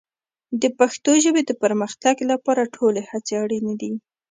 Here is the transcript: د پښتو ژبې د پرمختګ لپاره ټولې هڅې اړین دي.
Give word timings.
د 0.61 0.63
پښتو 0.79 1.11
ژبې 1.23 1.41
د 1.45 1.51
پرمختګ 1.63 2.15
لپاره 2.31 2.71
ټولې 2.75 3.01
هڅې 3.11 3.33
اړین 3.43 3.67
دي. 3.81 3.91